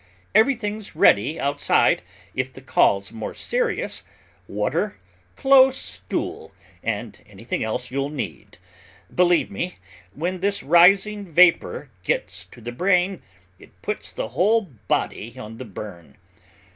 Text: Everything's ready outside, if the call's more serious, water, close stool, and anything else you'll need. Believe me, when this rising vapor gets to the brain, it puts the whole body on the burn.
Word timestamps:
Everything's 0.33 0.95
ready 0.95 1.39
outside, 1.39 2.01
if 2.33 2.51
the 2.51 2.59
call's 2.61 3.11
more 3.11 3.35
serious, 3.35 4.01
water, 4.47 4.97
close 5.35 5.77
stool, 5.77 6.51
and 6.81 7.21
anything 7.27 7.63
else 7.63 7.91
you'll 7.91 8.09
need. 8.09 8.57
Believe 9.13 9.51
me, 9.51 9.75
when 10.13 10.39
this 10.39 10.63
rising 10.63 11.23
vapor 11.31 11.91
gets 12.03 12.45
to 12.45 12.61
the 12.61 12.71
brain, 12.71 13.21
it 13.59 13.79
puts 13.83 14.11
the 14.11 14.29
whole 14.29 14.71
body 14.87 15.37
on 15.37 15.59
the 15.59 15.65
burn. 15.65 16.17